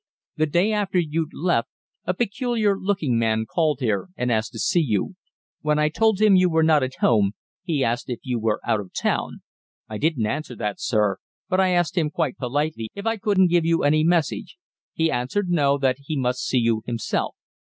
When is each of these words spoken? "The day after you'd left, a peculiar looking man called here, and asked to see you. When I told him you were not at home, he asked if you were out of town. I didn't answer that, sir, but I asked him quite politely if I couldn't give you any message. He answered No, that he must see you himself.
"The 0.35 0.47
day 0.47 0.71
after 0.73 0.97
you'd 0.97 1.29
left, 1.31 1.69
a 2.05 2.15
peculiar 2.15 2.75
looking 2.75 3.19
man 3.19 3.45
called 3.45 3.81
here, 3.81 4.07
and 4.17 4.31
asked 4.31 4.51
to 4.53 4.57
see 4.57 4.79
you. 4.81 5.13
When 5.61 5.77
I 5.77 5.89
told 5.89 6.19
him 6.19 6.35
you 6.35 6.49
were 6.49 6.63
not 6.63 6.81
at 6.81 6.95
home, 7.01 7.33
he 7.63 7.83
asked 7.83 8.09
if 8.09 8.17
you 8.23 8.39
were 8.39 8.59
out 8.65 8.79
of 8.79 8.91
town. 8.99 9.43
I 9.87 9.99
didn't 9.99 10.25
answer 10.25 10.55
that, 10.55 10.79
sir, 10.81 11.17
but 11.49 11.59
I 11.59 11.69
asked 11.69 11.99
him 11.99 12.09
quite 12.09 12.35
politely 12.37 12.89
if 12.95 13.05
I 13.05 13.17
couldn't 13.17 13.49
give 13.51 13.63
you 13.63 13.83
any 13.83 14.03
message. 14.03 14.57
He 14.91 15.11
answered 15.11 15.51
No, 15.51 15.77
that 15.77 15.97
he 15.99 16.17
must 16.17 16.43
see 16.47 16.57
you 16.57 16.81
himself. 16.87 17.35